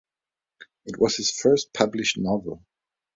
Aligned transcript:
It 0.85 0.97
was 0.97 1.15
his 1.17 1.29
first 1.29 1.75
published 1.75 2.17
novel. 2.17 2.65